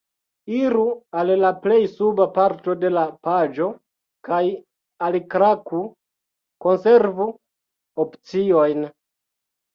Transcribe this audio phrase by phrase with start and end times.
[0.59, 0.83] Iru
[1.19, 3.67] al la plej suba parto de la paĝo
[4.31, 4.41] kaj
[5.11, 5.83] alklaku
[6.67, 7.31] "konservu
[8.07, 8.91] opciojn"